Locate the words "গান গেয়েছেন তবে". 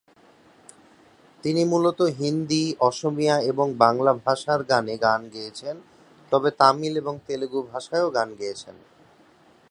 4.97-6.49